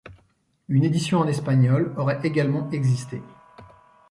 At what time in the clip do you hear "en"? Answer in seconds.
1.19-1.27